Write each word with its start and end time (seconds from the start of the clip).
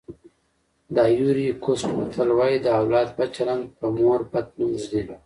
د 0.93 0.95
ایوُري 1.09 1.47
کوسټ 1.63 1.91
متل 1.97 2.29
وایي 2.37 2.57
د 2.61 2.67
اولاد 2.79 3.07
بد 3.17 3.29
چلند 3.37 3.63
په 3.77 3.85
مور 3.97 4.19
بد 4.31 4.45
نوم 4.57 4.71
ږدي. 4.83 5.01